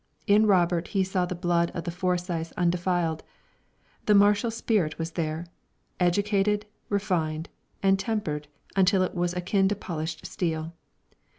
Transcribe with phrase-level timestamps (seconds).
[0.25, 3.21] In Robert he saw the blood of the Forsyths undefiled
[4.07, 5.45] the martial spirit was there,
[5.99, 7.49] educated, refined,
[7.83, 10.73] and tempered until it was akin to polished steel.